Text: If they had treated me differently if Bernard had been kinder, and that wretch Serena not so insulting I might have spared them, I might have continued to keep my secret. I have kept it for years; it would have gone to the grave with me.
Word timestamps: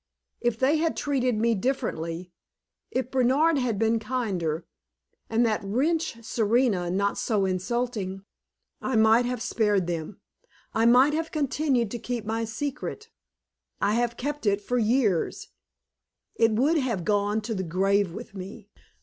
If 0.39 0.57
they 0.57 0.77
had 0.77 0.97
treated 0.97 1.35
me 1.37 1.53
differently 1.53 2.31
if 2.89 3.11
Bernard 3.11 3.59
had 3.59 3.77
been 3.77 3.99
kinder, 3.99 4.65
and 5.29 5.45
that 5.45 5.61
wretch 5.63 6.23
Serena 6.25 6.89
not 6.89 7.19
so 7.19 7.45
insulting 7.45 8.23
I 8.81 8.95
might 8.95 9.27
have 9.27 9.43
spared 9.43 9.85
them, 9.85 10.19
I 10.73 10.87
might 10.87 11.13
have 11.13 11.31
continued 11.31 11.91
to 11.91 11.99
keep 11.99 12.25
my 12.25 12.45
secret. 12.45 13.11
I 13.79 13.93
have 13.93 14.17
kept 14.17 14.47
it 14.47 14.59
for 14.59 14.79
years; 14.79 15.49
it 16.33 16.49
would 16.53 16.79
have 16.79 17.05
gone 17.05 17.39
to 17.41 17.53
the 17.53 17.61
grave 17.61 18.11
with 18.11 18.33
me. 18.33 18.69